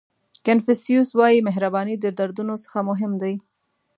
کانفیوسیس 0.45 1.09
وایي 1.19 1.39
مهرباني 1.47 1.95
د 1.99 2.05
دردونو 2.17 2.55
څخه 2.63 2.79
مهم 2.89 3.11
دی. 3.21 3.35